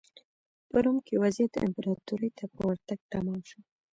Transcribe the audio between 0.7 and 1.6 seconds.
روم کې وضعیت